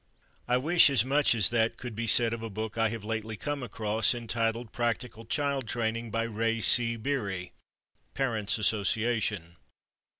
I 0.47 0.57
wish 0.57 0.89
as 0.89 1.05
much 1.05 1.35
as 1.35 1.49
that 1.49 1.77
could 1.77 1.93
be 1.95 2.07
said 2.07 2.33
of 2.33 2.41
a 2.41 2.49
book 2.49 2.75
I 2.75 2.89
have 2.89 3.03
lately 3.03 3.37
come 3.37 3.61
across 3.61 4.15
entitled 4.15 4.71
"Practical 4.71 5.25
Child 5.25 5.67
Training," 5.67 6.09
by 6.09 6.23
Ray 6.23 6.59
C. 6.59 6.95
Beery 6.95 7.51
(Parent's 8.15 8.57
Association). 8.57 9.57